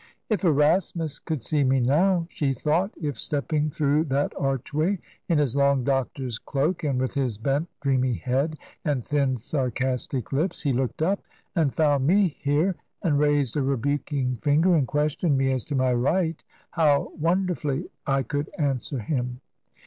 [0.31, 4.97] "If Erasmus could see me now!" she thought." If, stepping through that archway
[5.29, 10.63] in his long doctor's cloak and with his bent, dreamy head and thin, sarcastic lips,
[10.63, 11.21] he looked up
[11.55, 15.93] and found me here, and raised a rebuking finger and questioned me as to my
[15.93, 16.41] right,
[16.71, 19.39] how wonder fully I could answer him!